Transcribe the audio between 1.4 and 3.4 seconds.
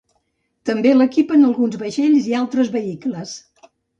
alguns vaixells i altres vehicles.